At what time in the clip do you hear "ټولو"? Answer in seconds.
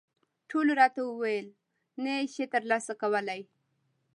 0.49-0.71